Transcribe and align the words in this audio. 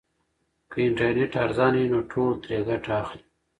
که 0.71 0.77
انټرنیټ 0.85 1.31
ارزانه 1.43 1.77
وي 1.81 1.87
نو 1.93 1.99
ټول 2.11 2.31
ترې 2.43 2.57
ګټه 2.69 2.91
اخلي. 3.03 3.23